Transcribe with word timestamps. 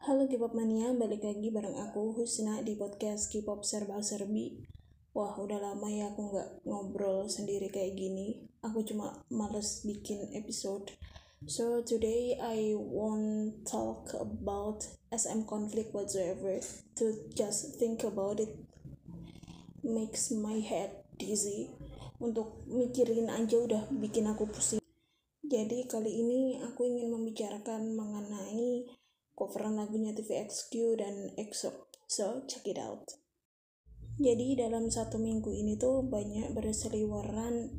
Halo 0.00 0.24
K-pop 0.24 0.56
mania, 0.56 0.96
balik 0.96 1.28
lagi 1.28 1.52
bareng 1.52 1.76
aku 1.76 2.16
Husna 2.16 2.64
di 2.64 2.72
podcast 2.72 3.28
K-pop 3.28 3.68
Serba 3.68 4.00
Serbi. 4.00 4.56
Wah, 5.12 5.36
udah 5.36 5.60
lama 5.60 5.92
ya 5.92 6.08
aku 6.08 6.24
nggak 6.24 6.64
ngobrol 6.64 7.28
sendiri 7.28 7.68
kayak 7.68 8.00
gini. 8.00 8.48
Aku 8.64 8.80
cuma 8.80 9.20
males 9.28 9.84
bikin 9.84 10.32
episode. 10.32 10.88
So 11.44 11.84
today 11.84 12.32
I 12.40 12.72
won't 12.72 13.68
talk 13.68 14.16
about 14.16 14.88
SM 15.12 15.44
conflict 15.44 15.92
whatsoever. 15.92 16.64
To 16.96 17.04
just 17.36 17.76
think 17.76 18.00
about 18.00 18.40
it 18.40 18.56
makes 19.84 20.32
my 20.32 20.64
head 20.64 20.96
dizzy. 21.20 21.76
Untuk 22.16 22.64
mikirin 22.72 23.28
aja 23.28 23.60
udah 23.60 23.84
bikin 23.92 24.32
aku 24.32 24.48
pusing. 24.48 24.80
Jadi 25.44 25.84
kali 25.84 26.24
ini 26.24 26.56
aku 26.64 26.88
ingin 26.88 27.12
membicarakan 27.12 27.92
mengenai 27.92 28.96
coveran 29.40 29.80
lagunya 29.80 30.12
TVXQ 30.12 31.00
dan 31.00 31.32
EXO. 31.40 31.88
So, 32.04 32.44
check 32.44 32.68
it 32.68 32.76
out. 32.76 33.08
Jadi 34.20 34.60
dalam 34.60 34.92
satu 34.92 35.16
minggu 35.16 35.48
ini 35.48 35.80
tuh 35.80 36.04
banyak 36.04 36.52
berseliweran 36.52 37.72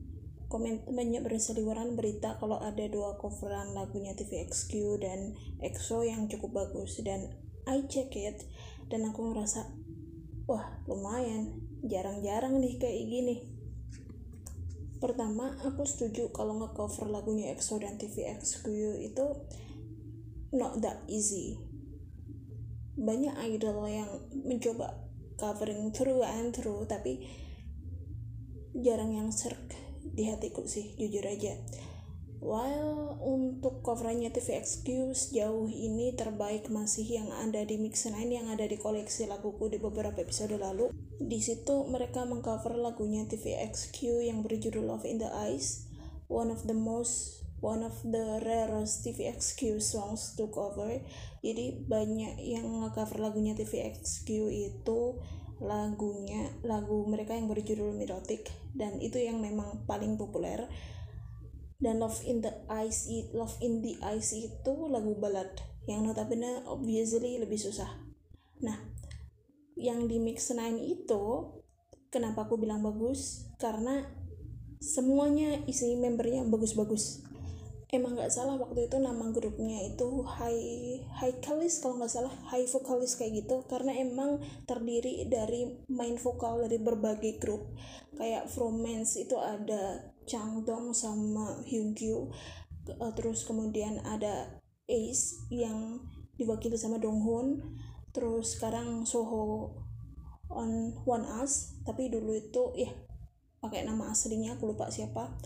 komen 0.49 0.84
banyak 0.84 1.23
berseliweran 1.23 1.95
berita 1.95 2.35
kalau 2.35 2.59
ada 2.59 2.84
dua 2.91 3.15
coveran 3.15 3.71
lagunya 3.71 4.11
TVXQ 4.17 4.99
dan 4.99 5.37
EXO 5.63 6.03
yang 6.03 6.27
cukup 6.27 6.65
bagus 6.65 6.99
dan 6.99 7.31
I 7.63 7.87
check 7.87 8.12
it 8.20 8.43
dan 8.91 9.07
aku 9.07 9.31
ngerasa 9.31 9.63
wah 10.51 10.84
lumayan 10.91 11.55
jarang-jarang 11.87 12.59
nih 12.59 12.75
kayak 12.75 13.05
gini 13.07 13.35
pertama 14.99 15.55
aku 15.63 15.87
setuju 15.87 16.35
kalau 16.35 16.59
ngecover 16.59 17.07
lagunya 17.07 17.55
EXO 17.55 17.79
dan 17.79 17.95
TVXQ 17.95 18.67
itu 19.07 19.25
not 20.51 20.79
that 20.83 21.03
easy. 21.07 21.59
Banyak 22.99 23.35
idol 23.51 23.87
yang 23.87 24.11
mencoba 24.45 24.99
covering 25.39 25.89
through 25.89 26.21
and 26.21 26.53
through 26.53 26.85
tapi 26.85 27.26
jarang 28.77 29.17
yang 29.17 29.34
serk 29.34 29.73
di 30.05 30.29
hatiku 30.29 30.67
sih 30.67 30.93
jujur 30.99 31.26
aja. 31.26 31.57
While 32.41 33.21
untuk 33.21 33.85
covernya 33.85 34.34
TVXQ 34.34 35.13
sejauh 35.13 35.70
ini 35.70 36.17
terbaik 36.17 36.73
masih 36.73 37.05
yang 37.05 37.29
ada 37.29 37.61
di 37.61 37.77
Mix 37.77 38.09
9 38.09 38.17
yang 38.33 38.49
ada 38.49 38.65
di 38.65 38.81
koleksi 38.81 39.29
laguku 39.29 39.70
di 39.70 39.77
beberapa 39.77 40.17
episode 40.26 40.57
lalu. 40.57 40.89
Di 41.21 41.37
situ 41.37 41.85
mereka 41.85 42.26
mengcover 42.26 42.73
lagunya 42.81 43.29
TVXQ 43.29 44.26
yang 44.26 44.41
berjudul 44.41 44.89
Love 44.89 45.05
in 45.05 45.21
the 45.21 45.29
Eyes 45.29 45.91
one 46.31 46.48
of 46.48 46.63
the 46.63 46.73
most 46.73 47.40
one 47.62 47.85
of 47.85 47.93
the 48.01 48.41
rarest 48.41 49.05
TVXQ 49.05 49.77
songs 49.79 50.34
to 50.34 50.49
cover. 50.49 50.99
Jadi 51.45 51.85
banyak 51.85 52.41
yang 52.41 52.65
nge-cover 52.81 53.21
lagunya 53.21 53.54
TVXQ 53.54 54.27
itu 54.49 55.21
lagunya 55.62 56.49
lagu 56.65 57.05
mereka 57.05 57.37
yang 57.37 57.45
berjudul 57.45 57.93
Mirotic 57.93 58.49
dan 58.73 58.98
itu 58.98 59.21
yang 59.21 59.37
memang 59.37 59.85
paling 59.85 60.17
populer. 60.17 60.65
Dan 61.82 61.98
Love 61.98 62.21
in 62.29 62.45
the 62.45 62.54
Eyes 62.70 63.09
Love 63.34 63.57
in 63.62 63.82
the 63.82 63.98
Eyes 64.06 64.34
itu 64.38 64.73
lagu 64.89 65.17
balad 65.17 65.50
yang 65.89 66.06
notabene 66.06 66.62
obviously 66.69 67.41
lebih 67.41 67.57
susah. 67.57 67.89
Nah 68.62 68.78
yang 69.78 70.06
di 70.06 70.22
Mix 70.22 70.53
9 70.53 70.78
itu 70.78 71.23
kenapa 72.13 72.45
aku 72.45 72.62
bilang 72.62 72.85
bagus? 72.85 73.50
Karena 73.57 74.06
semuanya 74.78 75.57
isi 75.66 75.97
membernya 75.97 76.45
bagus-bagus 76.45 77.31
emang 77.91 78.16
nggak 78.16 78.31
salah 78.31 78.56
waktu 78.56 78.88
itu 78.88 78.95
nama 79.03 79.35
grupnya 79.35 79.84
itu 79.84 80.23
high 80.23 81.03
high 81.11 81.35
vokalis 81.44 81.84
kalau 81.84 82.00
nggak 82.00 82.11
salah 82.11 82.31
high 82.47 82.63
vokalis 82.63 83.19
kayak 83.19 83.44
gitu. 83.44 83.67
Karena 83.67 83.91
emang 84.00 84.39
terdiri 84.63 85.28
dari 85.28 85.83
main 85.91 86.16
vokal 86.16 86.63
dari 86.63 86.79
berbagai 86.79 87.35
grup. 87.44 87.75
Kayak 88.16 88.47
Fromance 88.47 89.19
itu 89.19 89.35
ada 89.35 90.07
Changdong 90.23 90.95
sama 90.95 91.59
Hyunkyu 91.67 92.31
uh, 92.95 93.11
terus 93.11 93.43
kemudian 93.43 93.99
ada 94.07 94.63
Ace 94.87 95.47
yang 95.51 95.99
diwakili 96.39 96.79
sama 96.79 96.95
Donghoon 96.95 97.59
terus 98.16 98.55
sekarang 98.55 99.03
Soho 99.03 99.75
on 100.47 100.95
One 101.03 101.27
Us. 101.43 101.75
Tapi 101.83 102.07
dulu 102.07 102.39
itu 102.39 102.71
ya 102.79 102.91
pakai 103.59 103.83
nama 103.83 104.16
aslinya 104.16 104.55
aku 104.55 104.73
lupa 104.73 104.87
siapa 104.89 105.37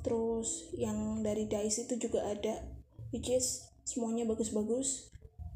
terus 0.00 0.72
yang 0.76 1.20
dari 1.24 1.46
Dice 1.46 1.84
itu 1.84 2.08
juga 2.08 2.24
ada 2.28 2.64
which 3.10 3.30
is 3.30 3.70
semuanya 3.84 4.26
bagus-bagus. 4.26 5.10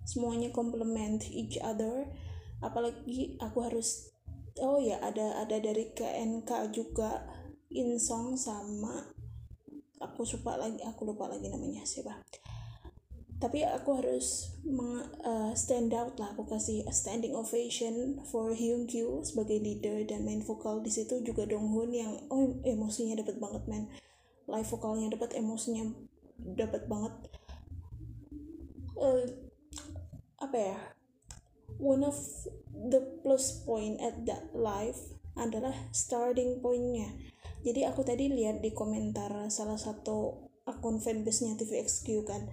Semuanya 0.05 0.53
complement 0.53 1.25
each 1.33 1.57
other. 1.63 2.05
Apalagi 2.61 3.41
aku 3.41 3.65
harus 3.65 4.13
oh 4.61 4.77
ya 4.79 5.01
ada 5.01 5.41
ada 5.41 5.57
dari 5.63 5.95
KNK 5.95 6.75
juga. 6.75 7.25
Insong 7.75 8.39
sama 8.39 9.15
aku 9.99 10.23
lupa 10.23 10.61
lagi 10.61 10.83
aku 10.85 11.03
lupa 11.09 11.31
lagi 11.31 11.49
namanya 11.49 11.83
siapa. 11.87 12.21
Tapi 13.35 13.67
aku 13.67 13.99
harus 13.99 14.57
meng, 14.63 15.05
uh, 15.27 15.53
stand 15.53 15.93
out 15.93 16.17
lah 16.17 16.33
aku 16.33 16.49
kasih 16.49 16.87
a 16.87 16.95
standing 16.95 17.35
ovation 17.35 18.23
for 18.25 18.55
Hyun 18.55 18.87
Kyu 18.87 19.21
sebagai 19.27 19.59
leader 19.59 20.07
dan 20.07 20.25
main 20.25 20.41
vokal 20.41 20.81
di 20.81 20.89
situ 20.89 21.21
juga 21.21 21.45
Donghoon 21.45 21.91
yang 21.93 22.13
oh 22.31 22.57
emosinya 22.63 23.21
dapat 23.21 23.37
banget 23.43 23.67
man 23.69 23.91
live 24.49 24.69
vokalnya 24.69 25.13
dapat 25.15 25.37
emosinya 25.39 25.89
dapat 26.39 26.85
banget. 26.91 27.15
Uh, 28.95 29.25
apa 30.41 30.57
ya? 30.57 30.79
One 31.81 32.07
of 32.07 32.17
the 32.71 33.03
plus 33.25 33.65
point 33.65 33.99
at 33.99 34.23
that 34.29 34.53
live 34.55 34.99
adalah 35.35 35.75
starting 35.91 36.63
pointnya. 36.63 37.11
Jadi 37.65 37.89
aku 37.89 38.05
tadi 38.05 38.29
lihat 38.29 38.61
di 38.61 38.71
komentar 38.71 39.33
salah 39.49 39.81
satu 39.81 40.51
akun 40.69 41.01
fanbase-nya 41.01 41.57
TVXQ 41.57 42.07
kan. 42.29 42.47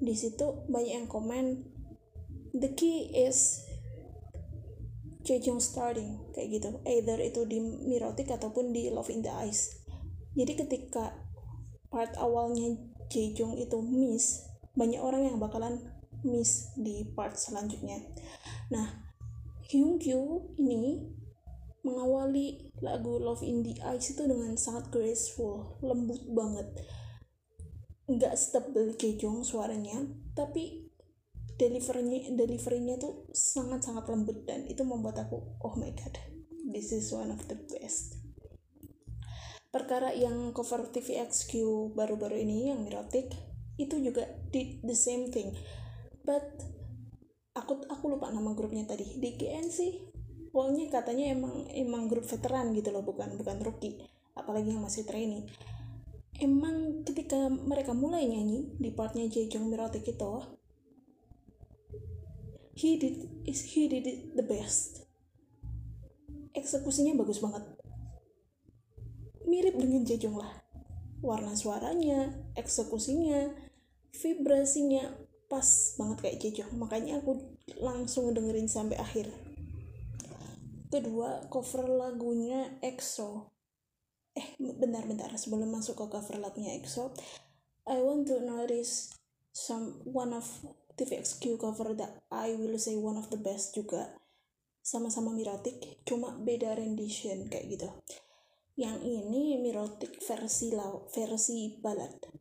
Di 0.00 0.14
situ 0.14 0.64
banyak 0.68 0.94
yang 1.04 1.08
komen 1.08 1.64
the 2.56 2.70
key 2.76 3.08
is 3.12 3.64
Jejong 5.20 5.60
starting 5.60 6.32
kayak 6.32 6.48
gitu. 6.60 6.68
Either 6.88 7.20
itu 7.20 7.44
di 7.44 7.60
Mirotic 7.60 8.32
ataupun 8.32 8.72
di 8.72 8.88
Love 8.88 9.12
in 9.12 9.20
the 9.20 9.28
Eyes. 9.28 9.84
Jadi 10.32 10.56
ketika 10.56 11.12
part 11.90 12.14
awalnya 12.16 12.78
Jejong 13.10 13.58
itu 13.58 13.82
miss. 13.82 14.46
Banyak 14.78 15.02
orang 15.02 15.26
yang 15.26 15.36
bakalan 15.42 15.82
miss 16.22 16.70
di 16.78 17.02
part 17.10 17.34
selanjutnya. 17.34 17.98
Nah 18.70 18.86
Hyunkyu 19.66 20.54
ini 20.62 21.02
mengawali 21.82 22.70
lagu 22.82 23.18
Love 23.18 23.42
in 23.42 23.66
the 23.66 23.74
Eyes 23.82 24.14
itu 24.14 24.22
dengan 24.26 24.54
sangat 24.54 24.94
graceful 24.94 25.78
lembut 25.82 26.22
banget. 26.30 26.70
Nggak 28.06 28.34
stable 28.38 28.94
Jejong 28.94 29.42
suaranya 29.42 30.06
tapi 30.38 30.90
deliverynya 31.60 32.32
deliverynya 32.32 32.96
tuh 32.96 33.28
sangat 33.36 33.84
sangat 33.84 34.08
lembut 34.08 34.48
dan 34.48 34.64
itu 34.64 34.80
membuat 34.80 35.28
aku 35.28 35.36
oh 35.60 35.76
my 35.76 35.92
god 35.92 36.16
this 36.72 36.88
is 36.88 37.12
one 37.12 37.28
of 37.28 37.44
the 37.52 37.58
best 37.68 38.19
perkara 39.70 40.10
yang 40.14 40.50
cover 40.50 40.90
TVXQ 40.90 41.54
baru-baru 41.94 42.42
ini 42.42 42.74
yang 42.74 42.82
Mirotic 42.82 43.30
itu 43.78 43.96
juga 44.02 44.26
did 44.50 44.82
the 44.84 44.94
same 44.94 45.30
thing. 45.30 45.54
But 46.26 46.46
aku 47.56 47.86
aku 47.88 48.04
lupa 48.10 48.30
nama 48.34 48.52
grupnya 48.52 48.84
tadi. 48.84 49.16
Di 49.16 49.38
GN 49.38 49.66
sih 49.70 50.10
pokoknya 50.50 50.90
katanya 50.90 51.32
emang 51.32 51.70
emang 51.70 52.10
grup 52.10 52.26
veteran 52.26 52.74
gitu 52.74 52.90
loh 52.90 53.06
bukan 53.06 53.38
bukan 53.38 53.62
rookie. 53.62 53.98
Apalagi 54.34 54.74
yang 54.74 54.82
masih 54.82 55.06
training 55.06 55.46
emang 56.40 57.04
ketika 57.04 57.52
mereka 57.52 57.92
mulai 57.92 58.24
nyanyi 58.24 58.72
di 58.80 58.90
partnya 58.90 59.28
Jejong 59.28 59.68
Mirotic 59.68 60.08
itu 60.08 60.32
he 62.80 62.96
did 62.96 63.28
is 63.44 63.76
he 63.76 63.86
did 63.86 64.08
it 64.08 64.32
the 64.32 64.42
best. 64.42 65.04
Eksekusinya 66.56 67.14
bagus 67.14 67.38
banget 67.44 67.62
mirip 69.50 69.74
dengan 69.74 70.06
Jejong 70.06 70.38
lah 70.38 70.70
warna 71.20 71.52
suaranya 71.52 72.32
eksekusinya 72.56 73.52
vibrasinya 74.16 75.04
pas 75.50 75.94
banget 76.00 76.18
kayak 76.24 76.38
Jejong 76.40 76.72
makanya 76.80 77.20
aku 77.20 77.36
langsung 77.78 78.32
dengerin 78.32 78.70
sampai 78.70 78.98
akhir. 78.98 79.30
Kedua 80.90 81.46
cover 81.46 81.86
lagunya 81.86 82.78
EXO. 82.82 83.46
Eh 84.34 84.58
bentar-bentar 84.58 85.30
sebelum 85.38 85.70
masuk 85.70 85.98
ke 85.98 86.06
cover 86.06 86.38
lagunya 86.38 86.74
EXO 86.78 87.14
I 87.90 87.98
want 87.98 88.30
to 88.30 88.38
notice 88.38 89.10
some 89.50 89.98
one 90.06 90.30
of 90.30 90.46
TVXQ 90.94 91.58
cover 91.58 91.94
that 91.98 92.22
I 92.30 92.54
will 92.54 92.78
say 92.78 92.94
one 92.94 93.18
of 93.18 93.26
the 93.34 93.38
best 93.38 93.74
juga. 93.74 94.18
Sama-sama 94.80 95.34
Mirotic 95.34 96.02
cuma 96.08 96.34
beda 96.40 96.78
rendition 96.78 97.50
kayak 97.52 97.66
gitu 97.76 97.88
yang 98.80 99.04
ini 99.04 99.60
Mirotic 99.60 100.24
versi 100.24 100.72
law, 100.72 101.04
versi 101.12 101.76
balad 101.76 102.40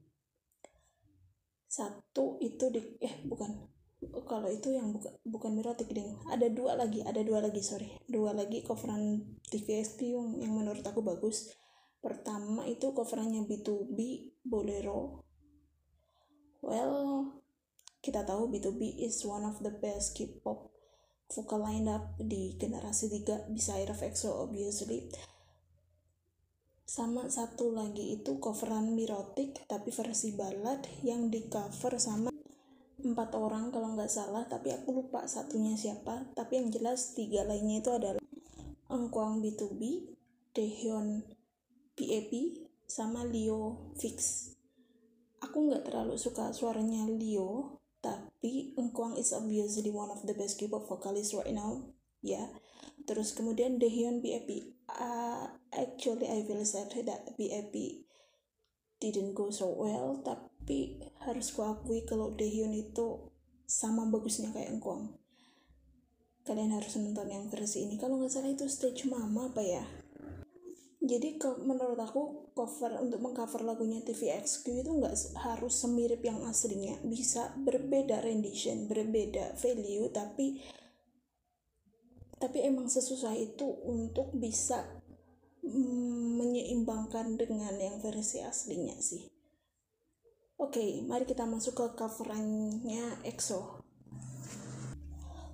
satu 1.69 2.41
itu 2.41 2.73
di 2.73 2.81
eh 2.99 3.21
bukan. 3.23 3.69
Kalau 3.99 4.47
itu 4.47 4.73
yang 4.73 4.95
buka, 4.95 5.11
bukan 5.27 5.51
mirotic 5.53 5.91
ding. 5.91 6.17
Ada 6.31 6.49
dua 6.49 6.73
lagi 6.73 7.05
ada 7.05 7.21
dua 7.21 7.45
lagi 7.45 7.61
sorry. 7.61 7.93
Dua 8.09 8.33
lagi 8.33 8.65
coveran 8.65 9.35
TVXP 9.47 10.17
yang, 10.17 10.39
yang 10.41 10.53
menurut 10.55 10.81
aku 10.81 11.05
bagus. 11.05 11.53
Pertama 12.01 12.65
itu 12.65 12.89
coverannya 12.95 13.45
B2B 13.45 13.99
Bolero. 14.41 15.21
Well 16.65 17.37
kita 18.01 18.23
tahu 18.25 18.49
B2B 18.49 19.03
is 19.03 19.21
one 19.27 19.45
of 19.45 19.61
the 19.61 19.71
best 19.71 20.17
K-pop. 20.17 20.71
Vocal 21.29 21.61
lineup 21.61 22.17
di 22.17 22.57
generasi 22.57 23.11
3 23.11 23.53
bisa 23.53 23.77
of 23.77 24.01
EXO 24.01 24.49
obviously 24.49 25.05
sama 26.89 27.29
satu 27.29 27.69
lagi 27.69 28.17
itu 28.17 28.41
coveran 28.41 28.97
Mirotic 28.97 29.61
tapi 29.69 29.93
versi 29.93 30.33
ballad 30.33 30.81
yang 31.05 31.29
di 31.29 31.45
cover 31.45 32.01
sama 32.01 32.33
empat 33.05 33.29
orang 33.37 33.69
kalau 33.69 33.93
nggak 33.93 34.09
salah 34.09 34.49
tapi 34.49 34.73
aku 34.73 34.97
lupa 34.97 35.29
satunya 35.29 35.77
siapa 35.77 36.33
tapi 36.33 36.57
yang 36.57 36.73
jelas 36.73 37.13
tiga 37.13 37.45
lainnya 37.45 37.85
itu 37.85 37.93
adalah 37.93 38.17
Engkuang 38.89 39.45
B2B, 39.45 39.81
Daehyun 40.57 41.21
PAP, 41.93 42.31
sama 42.89 43.21
Leo 43.21 43.93
Fix. 44.01 44.49
Aku 45.45 45.69
nggak 45.69 45.85
terlalu 45.85 46.17
suka 46.17 46.49
suaranya 46.49 47.05
Leo, 47.05 47.77
tapi 48.01 48.73
Engkuang 48.81 49.13
is 49.21 49.29
obviously 49.29 49.93
one 49.93 50.09
of 50.09 50.25
the 50.25 50.33
best 50.33 50.57
K-pop 50.57 50.89
vocalist 50.89 51.37
right 51.37 51.53
now, 51.53 51.85
ya. 52.25 52.41
Yeah. 52.41 52.47
Terus 53.05 53.37
kemudian 53.37 53.77
Daehyun 53.77 54.25
PAP. 54.25 54.78
Uh, 54.97 55.45
actually 55.69 56.25
I 56.25 56.41
feel 56.41 56.65
sad 56.65 56.89
that 57.05 57.29
PAP 57.37 57.75
didn't 58.97 59.37
go 59.37 59.53
so 59.53 59.69
well, 59.69 60.23
tapi 60.25 60.97
harus 61.23 61.53
kuakui 61.53 62.03
kalau 62.09 62.33
Daehyun 62.33 62.73
itu 62.73 63.29
sama 63.69 64.09
bagusnya 64.09 64.49
kayak 64.49 64.73
Engkuang 64.73 65.19
kalian 66.49 66.73
harus 66.73 66.97
nonton 66.97 67.29
yang 67.29 67.45
versi 67.45 67.85
ini. 67.85 68.01
Kalau 68.01 68.17
nggak 68.17 68.33
salah 68.33 68.49
itu 68.49 68.65
stage 68.65 69.05
mama 69.05 69.53
apa 69.53 69.61
ya? 69.61 69.85
Jadi 70.99 71.39
ke, 71.39 71.61
menurut 71.61 71.95
aku 71.95 72.51
cover 72.57 72.99
untuk 72.99 73.21
mengcover 73.21 73.61
lagunya 73.63 74.01
TVXQ 74.01 74.65
itu 74.83 74.91
nggak 74.91 75.15
harus 75.45 75.73
semirip 75.77 76.25
yang 76.25 76.41
aslinya. 76.49 76.97
Bisa 77.05 77.53
berbeda 77.53 78.25
rendition 78.25 78.89
berbeda 78.89 79.53
value 79.61 80.09
tapi 80.09 80.57
tapi 82.39 82.63
emang 82.63 82.87
sesusah 82.87 83.35
itu 83.35 83.67
untuk 83.83 84.31
bisa 84.33 84.87
mm, 85.61 86.39
menyeimbangkan 86.39 87.35
dengan 87.35 87.75
yang 87.75 87.99
versi 87.99 88.41
aslinya 88.41 88.95
sih 88.97 89.27
Oke, 90.59 90.83
okay, 90.83 90.91
mari 91.07 91.23
kita 91.23 91.47
masuk 91.47 91.71
ke 91.71 91.85
coverannya 91.95 93.23
EXO. 93.23 93.79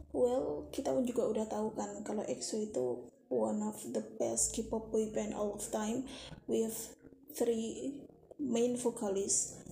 Well, 0.09 0.65
kita 0.73 0.97
juga 1.05 1.29
udah 1.29 1.45
tahu 1.45 1.77
kan 1.77 2.01
kalau 2.01 2.25
EXO 2.25 2.65
itu 2.65 3.13
one 3.29 3.61
of 3.61 3.77
the 3.93 4.01
best 4.17 4.57
K-pop 4.57 4.89
boy 4.89 5.13
band 5.13 5.37
all 5.37 5.53
of 5.53 5.65
time 5.69 6.09
with 6.49 6.97
three 7.37 8.01
main 8.41 8.81
vocalist 8.81 9.64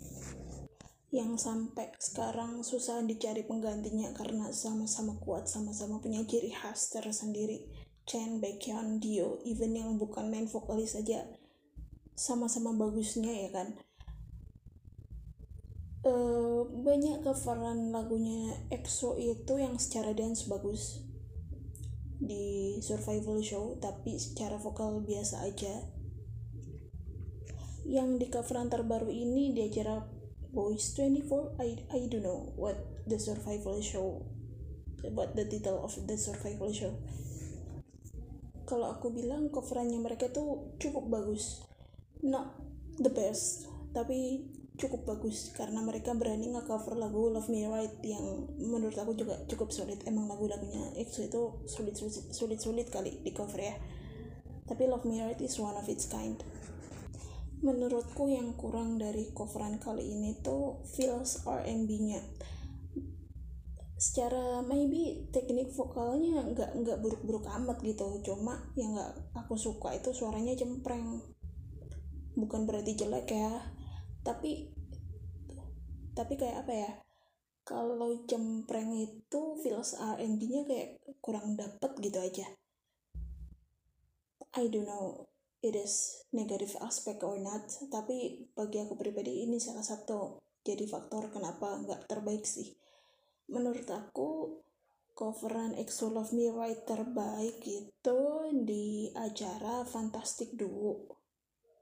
yang 1.14 1.38
sampai 1.38 1.94
sekarang 2.02 2.66
susah 2.66 3.06
dicari 3.06 3.46
penggantinya 3.46 4.10
karena 4.18 4.50
sama-sama 4.50 5.14
kuat, 5.22 5.46
sama-sama 5.46 6.02
punya 6.02 6.26
ciri 6.26 6.50
khas 6.50 6.90
tersendiri. 6.90 7.70
Chen, 8.04 8.42
Baekhyun, 8.42 9.00
Dio, 9.00 9.40
even 9.48 9.78
yang 9.78 9.96
bukan 9.96 10.28
main 10.28 10.50
vokalis 10.50 10.98
saja 10.98 11.24
sama-sama 12.14 12.78
bagusnya 12.78 13.34
ya 13.34 13.50
kan 13.50 13.74
uh, 16.06 16.62
banyak 16.70 17.26
coveran 17.26 17.90
lagunya 17.90 18.54
EXO 18.70 19.18
itu 19.18 19.54
yang 19.58 19.82
secara 19.82 20.14
dance 20.14 20.46
bagus 20.46 21.02
di 22.24 22.78
survival 22.80 23.42
show 23.42 23.76
tapi 23.82 24.16
secara 24.22 24.62
vokal 24.62 25.02
biasa 25.04 25.44
aja 25.44 25.74
yang 27.84 28.16
di 28.16 28.32
coveran 28.32 28.72
terbaru 28.72 29.12
ini 29.12 29.52
di 29.52 29.68
acara 29.68 30.08
Boys 30.54 30.94
24 30.94 31.58
I, 31.58 31.82
I 31.90 32.06
don't 32.14 32.22
know 32.22 32.54
what 32.54 32.78
the 33.10 33.18
survival 33.18 33.82
show 33.82 34.22
what 35.10 35.36
the 35.36 35.50
title 35.50 35.84
of 35.84 35.92
the 36.08 36.16
survival 36.16 36.72
show. 36.72 36.94
Kalau 38.64 38.96
aku 38.96 39.12
bilang 39.12 39.52
coverannya 39.52 40.00
mereka 40.00 40.32
tuh 40.32 40.78
cukup 40.80 41.12
bagus. 41.12 41.66
Not 42.24 42.56
the 43.02 43.10
best 43.12 43.68
tapi 43.94 44.46
cukup 44.74 45.06
bagus 45.06 45.54
karena 45.54 45.86
mereka 45.86 46.18
berani 46.18 46.50
nge-cover 46.50 46.98
lagu 46.98 47.30
Love 47.30 47.50
Me 47.50 47.70
Right 47.70 47.94
yang 48.02 48.50
menurut 48.58 48.98
aku 48.98 49.14
juga 49.14 49.38
cukup 49.46 49.70
sulit 49.70 50.02
emang 50.10 50.26
lagu-lagunya 50.26 50.98
EXO 50.98 51.30
itu 51.30 51.42
sulit 51.70 51.94
sulit 51.94 52.34
sulit 52.34 52.60
sulit 52.62 52.88
kali 52.90 53.22
di 53.22 53.34
cover 53.34 53.62
ya. 53.62 53.76
Tapi 54.70 54.86
Love 54.86 55.06
Me 55.10 55.22
Right 55.22 55.42
is 55.42 55.58
one 55.58 55.78
of 55.78 55.86
its 55.90 56.10
kind 56.10 56.38
menurutku 57.64 58.28
yang 58.28 58.60
kurang 58.60 59.00
dari 59.00 59.32
coveran 59.32 59.80
kali 59.80 60.12
ini 60.12 60.36
tuh 60.44 60.84
feels 60.84 61.48
R&B 61.48 61.90
nya. 62.04 62.20
Secara 63.96 64.60
maybe 64.68 65.32
teknik 65.32 65.72
vokalnya 65.72 66.44
nggak 66.44 66.76
nggak 66.76 67.00
buruk-buruk 67.00 67.48
amat 67.48 67.80
gitu. 67.80 68.20
Cuma 68.20 68.68
yang 68.76 69.00
nggak 69.00 69.32
aku 69.40 69.56
suka 69.56 69.96
itu 69.96 70.12
suaranya 70.12 70.60
cempreng. 70.60 71.24
Bukan 72.36 72.68
berarti 72.68 73.00
jelek 73.00 73.32
ya. 73.32 73.64
Tapi 74.28 74.68
tapi 76.12 76.34
kayak 76.36 76.68
apa 76.68 76.74
ya? 76.76 76.92
Kalau 77.64 78.12
cempreng 78.28 78.92
itu 78.92 79.56
feels 79.64 79.96
R&B 79.96 80.42
nya 80.52 80.68
kayak 80.68 81.00
kurang 81.24 81.56
dapet 81.56 81.96
gitu 82.04 82.20
aja. 82.20 82.44
I 84.54 84.68
don't 84.68 84.84
know 84.84 85.33
it 85.64 85.74
is 85.80 86.28
negative 86.36 86.76
aspect 86.84 87.24
or 87.24 87.40
not 87.40 87.64
tapi 87.88 88.46
bagi 88.52 88.84
aku 88.84 89.00
pribadi 89.00 89.48
ini 89.48 89.58
salah 89.58 89.82
satu 89.82 90.44
jadi 90.64 90.88
faktor 90.88 91.28
kenapa 91.28 91.76
nggak 91.84 92.08
terbaik 92.08 92.48
sih. 92.48 92.72
Menurut 93.52 93.84
aku 93.92 94.64
coveran 95.12 95.76
EXO 95.76 96.10
Love 96.10 96.32
Me 96.32 96.48
Right 96.50 96.88
terbaik 96.88 97.60
itu 97.68 98.20
di 98.64 99.12
acara 99.12 99.84
Fantastic 99.84 100.56
Duo. 100.56 101.20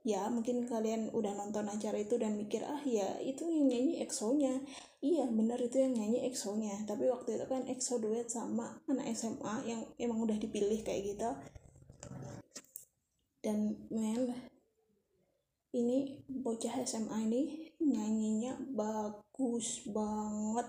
Ya 0.02 0.26
mungkin 0.26 0.66
kalian 0.66 1.14
udah 1.14 1.30
nonton 1.38 1.70
acara 1.70 1.94
itu 1.94 2.18
dan 2.18 2.34
mikir 2.34 2.66
ah 2.66 2.82
ya 2.82 3.22
itu 3.22 3.46
yang 3.46 3.70
nyanyi 3.70 4.02
EXO-nya 4.02 4.58
iya 4.98 5.30
bener 5.30 5.62
itu 5.62 5.78
yang 5.78 5.94
nyanyi 5.94 6.26
EXO-nya 6.26 6.74
tapi 6.90 7.06
waktu 7.06 7.38
itu 7.38 7.46
kan 7.46 7.62
EXO 7.70 8.02
duet 8.02 8.26
sama 8.26 8.82
anak 8.90 9.14
SMA 9.14 9.62
yang 9.62 9.86
emang 10.02 10.26
udah 10.26 10.34
dipilih 10.42 10.82
kayak 10.82 11.14
gitu 11.14 11.30
dan 13.42 13.74
men 13.90 14.30
ini 15.72 16.20
bocah 16.28 16.84
SMA 16.84 17.16
ini 17.26 17.42
nyanyinya 17.80 18.60
bagus 18.76 19.82
banget. 19.88 20.68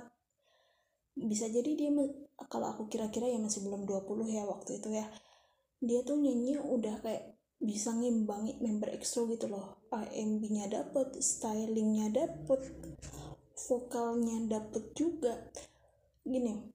Bisa 1.14 1.52
jadi 1.52 1.76
dia 1.76 1.92
kalau 2.50 2.74
aku 2.74 2.84
kira-kira 2.90 3.30
ya 3.30 3.38
masih 3.38 3.68
belum 3.68 3.86
20 3.86 4.32
ya 4.32 4.44
waktu 4.48 4.80
itu 4.80 4.90
ya. 4.96 5.06
Dia 5.84 6.02
tuh 6.08 6.18
nyanyi 6.18 6.58
udah 6.58 7.04
kayak 7.04 7.36
bisa 7.60 7.92
ngimbangi 7.96 8.64
member 8.64 8.96
EXO 8.96 9.28
gitu 9.30 9.52
loh. 9.52 9.84
AMB 9.92 10.42
nya 10.50 10.66
dapet 10.72 11.20
stylingnya 11.20 12.10
dapet 12.10 12.74
vokalnya 13.54 14.48
dapet 14.48 14.96
juga. 14.96 15.52
Gini 16.24 16.74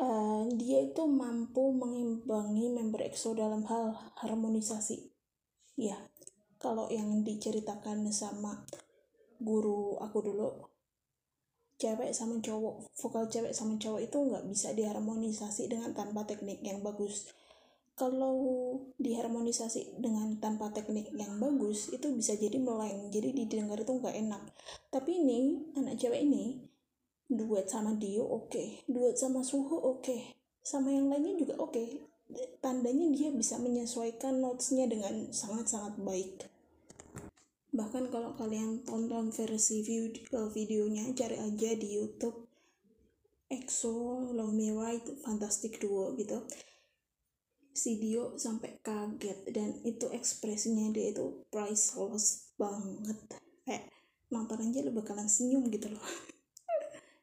uh, 0.00 0.44
dia 0.52 0.84
itu 0.84 1.02
mampu 1.08 1.72
mengimbangi 1.72 2.72
member 2.72 3.00
EXO 3.04 3.36
dalam 3.36 3.64
hal 3.68 3.96
harmonisasi. 4.20 5.12
Ya 5.76 5.96
kalau 6.56 6.88
yang 6.88 7.20
diceritakan 7.20 8.08
sama 8.08 8.64
guru 9.36 10.00
aku 10.00 10.18
dulu 10.24 10.48
cewek 11.76 12.16
sama 12.16 12.40
cowok 12.40 12.88
vokal 12.96 13.28
cewek 13.28 13.52
sama 13.52 13.76
cowok 13.76 14.00
itu 14.00 14.16
nggak 14.16 14.44
bisa 14.48 14.72
diharmonisasi 14.72 15.68
dengan 15.68 15.92
tanpa 15.92 16.24
teknik 16.24 16.64
yang 16.64 16.80
bagus. 16.80 17.28
Kalau 17.96 18.36
diharmonisasi 19.00 20.00
dengan 20.04 20.36
tanpa 20.36 20.68
teknik 20.68 21.16
yang 21.16 21.40
bagus 21.40 21.88
itu 21.88 22.12
bisa 22.12 22.36
jadi 22.36 22.60
meleng 22.60 23.08
jadi 23.08 23.32
didengar 23.32 23.80
itu 23.80 23.92
nggak 23.92 24.16
enak. 24.16 24.42
Tapi 24.92 25.20
ini 25.20 25.64
anak 25.76 25.96
cewek 26.00 26.24
ini 26.24 26.65
duet 27.26 27.66
sama 27.66 27.98
Dio 27.98 28.22
oke 28.22 28.54
okay. 28.54 28.68
duet 28.86 29.18
sama 29.18 29.42
Suho 29.42 29.78
oke 29.78 30.02
okay. 30.02 30.20
sama 30.62 30.94
yang 30.94 31.10
lainnya 31.10 31.34
juga 31.34 31.58
oke 31.58 31.74
okay. 31.74 31.88
tandanya 32.62 33.10
dia 33.10 33.34
bisa 33.34 33.58
menyesuaikan 33.58 34.38
notesnya 34.38 34.86
dengan 34.86 35.30
sangat-sangat 35.34 35.98
baik 36.02 36.46
bahkan 37.74 38.08
kalau 38.08 38.32
kalian 38.38 38.86
tonton 38.86 39.34
versi 39.34 39.84
video 39.84 40.48
videonya 40.48 41.12
cari 41.12 41.36
aja 41.36 41.70
di 41.76 41.98
YouTube 41.98 42.46
EXO 43.46 44.30
Love 44.34 44.54
Me 44.54 44.74
Right 44.74 45.06
Fantastic 45.22 45.78
Duo 45.78 46.16
gitu 46.18 46.46
si 47.76 48.00
Dio 48.00 48.40
sampai 48.40 48.80
kaget 48.80 49.52
dan 49.52 49.76
itu 49.84 50.08
ekspresinya 50.08 50.88
dia 50.96 51.12
itu 51.12 51.44
priceless 51.52 52.56
banget 52.56 53.20
kayak 53.68 53.92
nonton 54.32 54.64
aja 54.64 54.80
lo 54.80 54.96
bakalan 54.96 55.28
senyum 55.28 55.68
gitu 55.68 55.92
loh 55.92 56.00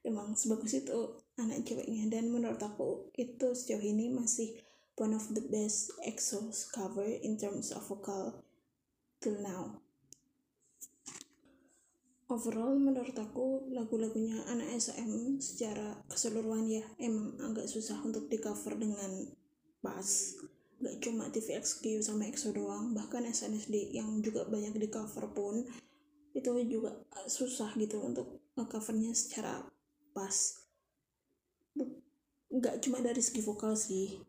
emang 0.04 0.36
sebagus 0.36 0.76
itu 0.78 1.20
anak 1.40 1.64
ceweknya. 1.66 2.08
Dan 2.12 2.30
menurut 2.30 2.60
aku 2.60 3.10
itu 3.16 3.56
sejauh 3.56 3.82
ini 3.82 4.12
masih 4.12 4.60
one 5.00 5.16
of 5.16 5.26
the 5.34 5.42
best 5.50 5.96
EXO's 6.06 6.70
cover 6.70 7.04
in 7.04 7.40
terms 7.40 7.74
of 7.74 7.82
vocal 7.88 8.44
till 9.24 9.40
now. 9.42 9.82
Overall 12.32 12.80
menurut 12.80 13.14
aku 13.20 13.68
lagu-lagunya 13.70 14.42
anak 14.50 14.80
SM 14.80 15.38
secara 15.38 16.02
keseluruhan 16.10 16.66
ya 16.66 16.84
emang 16.98 17.38
agak 17.38 17.70
susah 17.70 18.00
untuk 18.02 18.32
di 18.32 18.40
cover 18.40 18.80
dengan 18.80 19.28
pas. 19.84 20.38
Gak 20.84 21.00
cuma 21.00 21.32
TVXQ 21.32 22.04
sama 22.04 22.28
EXO 22.28 22.52
doang 22.52 22.92
bahkan 22.92 23.24
SNSD 23.24 23.96
yang 23.96 24.20
juga 24.20 24.44
banyak 24.44 24.76
di 24.76 24.92
cover 24.92 25.32
pun 25.32 25.64
itu 26.34 26.50
juga 26.66 26.92
susah 27.30 27.72
gitu 27.78 28.02
untuk 28.02 28.42
covernya 28.58 29.14
secara 29.14 29.64
pas 30.14 30.34
gak 32.54 32.80
cuma 32.86 33.02
dari 33.02 33.20
segi 33.20 33.42
vokal 33.42 33.74
sih 33.74 34.22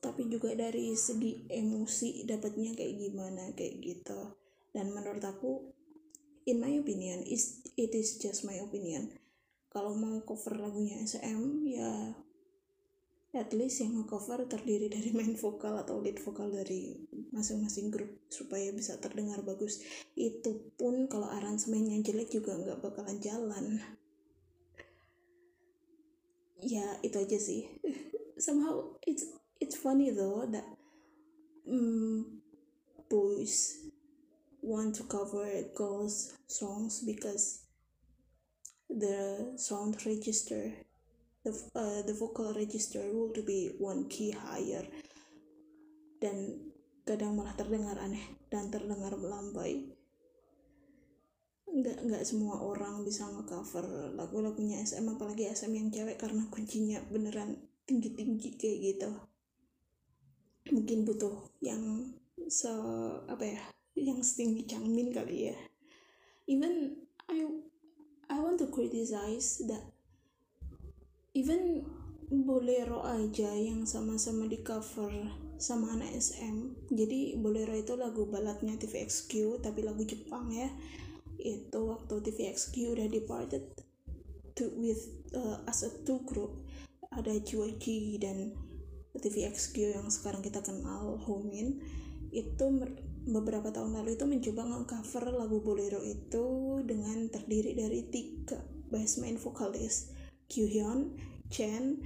tapi 0.00 0.32
juga 0.32 0.56
dari 0.56 0.96
segi 0.96 1.44
emosi 1.44 2.24
dapatnya 2.24 2.72
kayak 2.72 2.94
gimana 2.96 3.52
kayak 3.52 3.84
gitu. 3.84 4.32
Dan 4.72 4.96
menurut 4.96 5.20
aku 5.20 5.60
in 6.48 6.56
my 6.56 6.72
opinion 6.80 7.20
is 7.28 7.60
it 7.76 7.92
is 7.92 8.16
just 8.16 8.48
my 8.48 8.56
opinion. 8.64 9.12
Kalau 9.68 9.92
mau 9.92 10.16
cover 10.24 10.56
lagunya 10.56 11.04
SM 11.04 11.68
ya 11.68 12.16
at 13.30 13.54
least 13.54 13.84
yang 13.84 13.94
cover 14.08 14.42
terdiri 14.48 14.90
dari 14.90 15.12
main 15.18 15.36
vokal 15.36 15.76
atau 15.76 16.00
lead 16.00 16.16
vokal 16.18 16.48
dari 16.48 16.96
masing-masing 17.30 17.92
grup 17.92 18.10
supaya 18.32 18.72
bisa 18.72 18.96
terdengar 18.98 19.44
bagus. 19.44 19.84
Itu 20.16 20.72
pun 20.80 21.12
kalau 21.12 21.28
aransemennya 21.28 22.00
jelek 22.00 22.32
juga 22.32 22.56
nggak 22.56 22.80
bakalan 22.80 23.20
jalan 23.20 23.78
ya 26.62 26.98
itu 27.02 27.16
aja 27.16 27.38
sih. 27.38 27.68
Somehow 28.40 28.96
it's 29.04 29.24
it's 29.60 29.76
funny 29.76 30.10
though 30.10 30.48
that 30.48 30.64
um, 31.68 32.40
boys 33.08 33.86
want 34.62 34.94
to 34.96 35.04
cover 35.04 35.46
girls 35.76 36.36
songs 36.46 37.00
because 37.04 37.64
the 38.88 39.52
sound 39.56 39.96
register 40.04 40.72
the 41.44 41.52
uh, 41.74 42.02
the 42.04 42.12
vocal 42.12 42.52
register 42.52 43.00
will 43.12 43.32
to 43.32 43.42
be 43.42 43.72
one 43.78 44.08
key 44.08 44.30
higher 44.30 44.84
dan 46.20 46.68
kadang 47.08 47.32
malah 47.32 47.56
terdengar 47.56 47.96
aneh 47.96 48.20
dan 48.52 48.68
terdengar 48.68 49.16
melambai 49.16 49.88
nggak 51.70 51.98
nggak 52.06 52.24
semua 52.26 52.58
orang 52.58 53.06
bisa 53.06 53.30
ngecover 53.30 54.14
lagu-lagunya 54.18 54.82
SM 54.82 55.06
apalagi 55.06 55.46
SM 55.46 55.70
yang 55.70 55.88
cewek 55.94 56.18
karena 56.18 56.42
kuncinya 56.50 56.98
beneran 57.06 57.56
tinggi-tinggi 57.86 58.58
kayak 58.58 58.78
gitu. 58.82 59.10
Mungkin 60.74 61.06
butuh 61.06 61.54
yang 61.62 62.14
se 62.50 62.70
apa 63.30 63.44
ya 63.46 63.62
yang 63.94 64.18
setinggi 64.22 64.66
Changmin 64.66 65.14
kali 65.14 65.54
ya. 65.54 65.56
Even 66.50 67.06
I 67.30 67.46
I 68.26 68.38
want 68.42 68.58
to 68.62 68.70
criticize 68.70 69.62
that 69.70 69.82
even 71.34 71.86
bolero 72.30 73.02
aja 73.02 73.50
yang 73.58 73.86
sama-sama 73.86 74.46
di 74.46 74.62
cover 74.62 75.10
sama 75.58 75.98
anak 75.98 76.14
SM 76.14 76.86
jadi 76.94 77.34
bolero 77.36 77.74
itu 77.74 77.98
lagu 77.98 78.22
baladnya 78.30 78.78
TVXQ 78.78 79.58
tapi 79.58 79.82
lagu 79.82 80.06
Jepang 80.06 80.46
ya 80.54 80.70
itu 81.40 81.80
waktu 81.88 82.14
TVXQ 82.20 82.74
udah 82.96 83.06
departed 83.08 83.64
to 84.54 84.68
with 84.76 85.00
uh, 85.32 85.64
as 85.66 85.82
a 85.82 85.90
two 86.04 86.20
group 86.28 86.60
ada 87.10 87.34
JYG 87.42 88.16
dan 88.22 88.54
TVXQ 89.18 89.74
yang 89.98 90.08
sekarang 90.12 90.44
kita 90.44 90.62
kenal 90.62 91.18
Homin 91.18 91.82
itu 92.30 92.64
beberapa 93.26 93.74
tahun 93.74 93.98
lalu 93.98 94.14
itu 94.14 94.24
mencoba 94.24 94.62
nge-cover 94.70 95.34
lagu 95.34 95.58
bolero 95.58 95.98
itu 96.00 96.78
dengan 96.86 97.26
terdiri 97.26 97.74
dari 97.74 98.06
tiga 98.06 98.62
bass 98.90 99.18
main 99.18 99.34
vokalis 99.34 100.14
Kyuhyun, 100.50 101.14
Chen, 101.46 102.02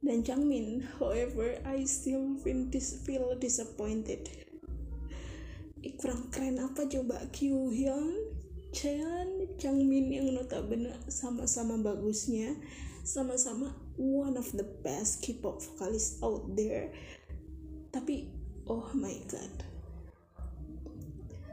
dan 0.00 0.24
Changmin. 0.24 0.80
However, 0.96 1.60
I 1.68 1.84
still 1.84 2.40
feel, 2.40 2.64
dis 2.72 3.04
feel 3.04 3.36
disappointed. 3.36 4.24
Kurang 6.00 6.32
keren 6.32 6.56
apa 6.64 6.88
coba 6.88 7.28
Kyuhyun, 7.28 8.23
Chen, 8.74 9.46
Changmin 9.54 10.10
yang 10.10 10.34
notabene 10.34 10.90
sama-sama 11.06 11.78
bagusnya, 11.78 12.58
sama-sama 13.06 13.70
one 13.94 14.34
of 14.34 14.50
the 14.58 14.66
best 14.82 15.22
K-pop 15.22 15.62
vokalis 15.62 16.18
out 16.26 16.42
there. 16.58 16.90
Tapi, 17.94 18.34
oh 18.66 18.90
my 18.98 19.14
god 19.30 19.74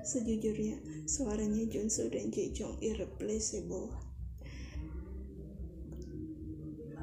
Sejujurnya, 0.01 0.82
suaranya 1.06 1.62
Junso 1.70 2.10
dan 2.10 2.34
Jejong 2.34 2.82
irreplaceable. 2.82 3.94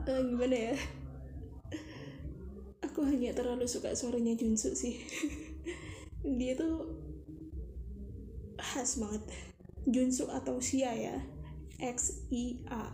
Uh, 0.02 0.22
gimana 0.26 0.75
ya? 0.75 0.76
Aku 2.82 3.06
hanya 3.06 3.30
terlalu 3.38 3.70
suka 3.70 3.94
suaranya 3.94 4.34
Junso 4.34 4.75
sih. 4.75 4.98
Dia 6.42 6.58
tuh 6.58 6.90
khas 8.58 8.98
banget. 8.98 9.47
Junso 9.88 10.28
atau 10.28 10.61
Sia 10.61 10.92
ya. 10.92 11.16
X 11.80 12.28
I 12.28 12.61
A. 12.68 12.92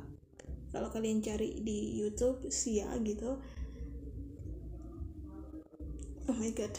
Kalau 0.71 0.91
kalian 0.95 1.21
cari 1.21 1.59
di 1.61 1.99
YouTube 1.99 2.49
Sia 2.55 2.89
gitu. 3.03 3.43
Oh 6.31 6.37
my 6.39 6.55
god. 6.55 6.73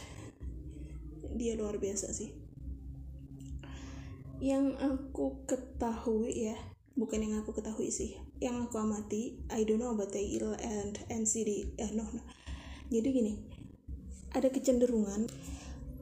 Dia 1.35 1.59
luar 1.59 1.75
biasa 1.77 2.15
sih 2.15 2.45
yang 4.43 4.75
aku 4.83 5.47
ketahui 5.47 6.51
ya 6.51 6.57
bukan 6.99 7.23
yang 7.23 7.39
aku 7.39 7.55
ketahui 7.55 7.87
sih 7.87 8.19
yang 8.43 8.67
aku 8.67 8.75
amati 8.83 9.39
I 9.47 9.63
don't 9.63 9.79
know 9.79 9.95
about 9.95 10.11
Tail 10.11 10.59
and 10.59 10.99
NCD 11.07 11.71
eh, 11.79 11.91
no, 11.95 12.03
no 12.03 12.23
jadi 12.91 13.07
gini 13.15 13.33
ada 14.35 14.51
kecenderungan 14.51 15.31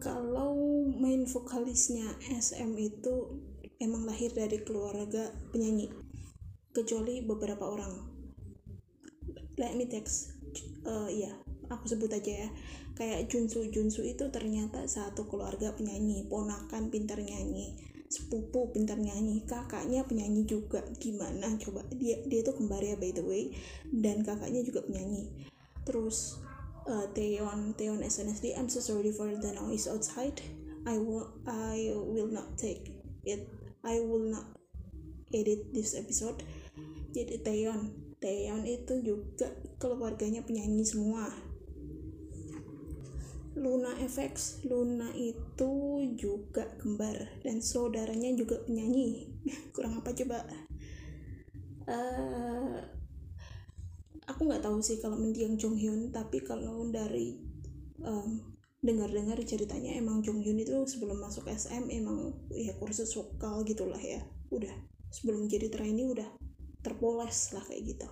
kalau 0.02 0.58
main 0.90 1.30
vokalisnya 1.30 2.18
SM 2.26 2.74
itu 2.82 3.38
emang 3.80 4.06
lahir 4.06 4.34
dari 4.34 4.62
keluarga 4.62 5.32
penyanyi. 5.54 5.90
Kecuali 6.74 7.22
beberapa 7.22 7.70
orang. 7.70 7.94
Let 9.58 9.78
me 9.78 9.86
text 9.86 10.34
uh, 10.86 11.10
ya 11.10 11.30
aku 11.70 11.86
sebut 11.90 12.10
aja 12.14 12.46
ya. 12.46 12.50
Kayak 12.94 13.30
Junsu 13.30 13.70
Junsu 13.70 14.06
itu 14.06 14.30
ternyata 14.30 14.86
satu 14.86 15.26
keluarga 15.26 15.74
penyanyi 15.74 16.26
ponakan 16.30 16.94
pintar 16.94 17.22
nyanyi 17.22 17.94
sepupu 18.14 18.70
pintar 18.70 19.02
nyanyi 19.02 19.42
kakaknya 19.50 20.06
penyanyi 20.06 20.46
juga. 20.46 20.86
Gimana? 21.02 21.58
Coba 21.58 21.82
dia 21.90 22.22
dia 22.30 22.46
tuh 22.46 22.54
kembar 22.54 22.86
ya 22.86 22.94
by 22.94 23.10
the 23.10 23.26
way 23.26 23.50
dan 23.90 24.22
kakaknya 24.22 24.62
juga 24.62 24.86
penyanyi. 24.86 25.50
Terus 25.82 26.38
uh, 26.86 27.10
Teon 27.18 27.74
Teon 27.74 28.06
SNSD 28.06 28.54
I'm 28.54 28.70
so 28.70 28.78
sorry 28.78 29.10
for 29.10 29.26
the 29.34 29.52
noise 29.58 29.90
outside. 29.90 30.38
I 30.86 31.02
will 31.02 31.34
I 31.50 31.90
will 31.96 32.30
not 32.30 32.54
take 32.60 32.94
it 33.26 33.50
I 33.84 34.00
will 34.00 34.32
not 34.32 34.48
edit 35.36 35.76
this 35.76 35.94
episode. 35.94 36.40
Jadi 37.14 37.44
Teon 37.44 38.04
Teon 38.24 38.64
itu 38.64 39.04
juga 39.04 39.52
keluarganya 39.76 40.48
penyanyi 40.48 40.88
semua. 40.88 41.28
Luna 43.60 44.00
FX 44.00 44.64
Luna 44.64 45.12
itu 45.12 46.00
juga 46.16 46.72
kembar 46.80 47.44
dan 47.44 47.60
saudaranya 47.60 48.32
juga 48.32 48.64
penyanyi. 48.64 49.28
Kurang 49.76 50.00
apa 50.00 50.16
coba? 50.16 50.48
Uh, 51.84 52.80
aku 54.24 54.48
nggak 54.48 54.64
tahu 54.64 54.80
sih 54.80 55.04
kalau 55.04 55.20
mendiang 55.20 55.60
Jong 55.60 55.76
Hyun 55.76 56.16
tapi 56.16 56.40
kalau 56.40 56.88
dari 56.88 57.36
um, 58.00 58.53
dengar-dengar 58.84 59.40
ceritanya 59.48 59.96
emang 59.96 60.20
Jong 60.20 60.44
Hyun 60.44 60.60
itu 60.60 60.76
sebelum 60.84 61.24
masuk 61.24 61.48
SM 61.48 61.88
emang 61.88 62.36
ya 62.52 62.76
kursus 62.76 63.16
vokal 63.16 63.64
gitulah 63.64 64.00
ya. 64.00 64.20
Udah 64.52 64.76
sebelum 65.08 65.48
jadi 65.48 65.72
trainee 65.72 66.12
udah 66.12 66.28
terpoles 66.84 67.56
lah 67.56 67.64
kayak 67.64 67.96
gitu. 67.96 68.08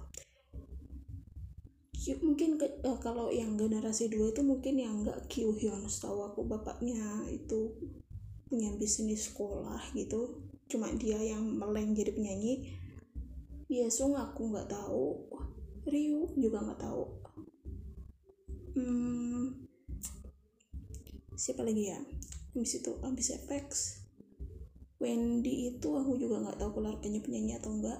Mungkin 2.23 2.57
ke, 2.57 2.81
uh, 2.81 2.97
kalau 2.97 3.29
yang 3.29 3.59
generasi 3.59 4.09
dua 4.09 4.33
itu 4.33 4.41
mungkin 4.41 4.79
yang 4.79 5.05
nggak 5.05 5.29
Kyuhyun 5.29 5.85
setahu 5.85 6.33
aku 6.33 6.41
bapaknya 6.49 7.29
itu 7.29 7.77
punya 8.49 8.73
bisnis 8.73 9.29
sekolah 9.29 9.91
gitu. 9.93 10.41
Cuma 10.65 10.89
dia 10.97 11.19
yang 11.19 11.43
meleng 11.45 11.93
jadi 11.93 12.15
penyanyi. 12.15 12.79
Sung 13.91 14.17
aku 14.17 14.49
nggak 14.49 14.71
tahu. 14.71 15.29
Ryu 15.85 16.31
juga 16.39 16.63
nggak 16.63 16.81
tahu. 16.81 17.03
Hmm, 18.75 19.60
siapa 21.41 21.65
lagi 21.65 21.89
ya? 21.89 21.97
Habis 22.53 22.85
itu 22.85 22.93
habis 23.01 23.33
FX 23.33 23.97
Wendy 25.01 25.73
itu 25.73 25.89
aku 25.97 26.13
juga 26.21 26.45
nggak 26.45 26.61
tahu 26.61 26.77
keluarganya 26.77 27.17
penyanyi 27.25 27.57
atau 27.57 27.73
enggak 27.73 27.97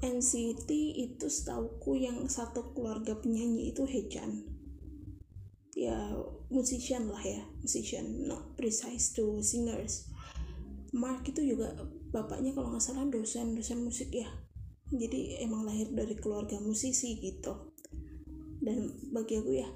NCT 0.00 0.66
itu 0.96 1.28
setauku 1.30 1.94
yang 1.94 2.26
satu 2.26 2.74
keluarga 2.74 3.14
penyanyi 3.14 3.70
itu 3.70 3.86
Hechan. 3.86 4.42
Ya 5.76 6.10
musician 6.50 7.06
lah 7.06 7.22
ya 7.22 7.44
musician 7.62 8.26
not 8.26 8.58
precise 8.58 9.14
to 9.14 9.38
singers. 9.44 10.10
Mark 10.90 11.22
itu 11.28 11.54
juga 11.54 11.76
bapaknya 12.10 12.50
kalau 12.50 12.74
nggak 12.74 12.82
salah 12.82 13.06
dosen 13.06 13.54
dosen 13.54 13.86
musik 13.86 14.10
ya. 14.10 14.26
Jadi 14.90 15.38
emang 15.38 15.62
lahir 15.62 15.86
dari 15.94 16.18
keluarga 16.18 16.58
musisi 16.58 17.20
gitu. 17.20 17.70
Dan 18.58 18.90
bagi 19.14 19.38
aku 19.38 19.52
ya 19.54 19.68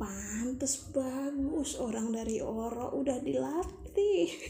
pantes 0.00 0.88
bagus 0.96 1.76
orang 1.76 2.16
dari 2.16 2.40
Oro 2.40 2.96
udah 2.96 3.20
dilatih. 3.20 4.32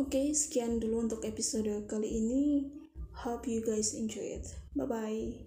Oke 0.00 0.08
okay, 0.08 0.26
sekian 0.32 0.80
dulu 0.80 1.04
untuk 1.04 1.20
episode 1.28 1.84
kali 1.84 2.08
ini. 2.08 2.44
Hope 3.20 3.46
you 3.46 3.60
guys 3.60 3.92
enjoy 3.92 4.40
it. 4.40 4.48
Bye 4.72 4.88
bye 4.88 5.43